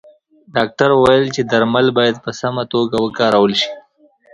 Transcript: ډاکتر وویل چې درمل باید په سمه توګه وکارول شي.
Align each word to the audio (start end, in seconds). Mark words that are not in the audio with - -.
ډاکتر 0.55 0.89
وویل 0.93 1.27
چې 1.35 1.41
درمل 1.51 1.87
باید 1.97 2.15
په 2.25 2.31
سمه 2.39 2.63
توګه 2.73 2.97
وکارول 3.05 3.51
شي. 3.61 3.71